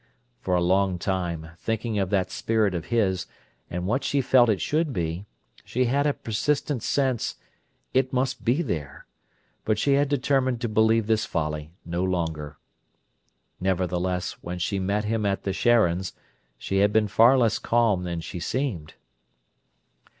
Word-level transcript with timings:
For 0.39 0.55
a 0.55 0.63
long 0.63 0.97
time, 0.97 1.49
thinking 1.59 1.99
of 1.99 2.09
that 2.09 2.31
spirit 2.31 2.73
of 2.73 2.85
his, 2.85 3.27
and 3.69 3.85
what 3.85 4.03
she 4.03 4.19
felt 4.19 4.49
it 4.49 4.59
should 4.59 4.91
be, 4.93 5.27
she 5.63 5.85
had 5.85 6.07
a 6.07 6.13
persistent 6.13 6.81
sense: 6.81 7.35
"It 7.93 8.11
must 8.11 8.43
be 8.43 8.63
there!" 8.63 9.05
but 9.63 9.77
she 9.77 9.93
had 9.93 10.09
determined 10.09 10.59
to 10.61 10.67
believe 10.67 11.05
this 11.05 11.25
folly 11.25 11.69
no 11.85 12.03
longer. 12.03 12.57
Nevertheless, 13.59 14.31
when 14.41 14.57
she 14.57 14.79
met 14.79 15.05
him 15.05 15.23
at 15.23 15.43
the 15.43 15.53
Sharons', 15.53 16.13
she 16.57 16.77
had 16.77 16.91
been 16.91 17.07
far 17.07 17.37
less 17.37 17.59
calm 17.59 18.01
than 18.01 18.21
she 18.21 18.39
seemed. 18.39 18.95